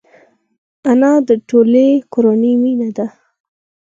[0.91, 3.07] انا د ټولې کورنۍ مینه ده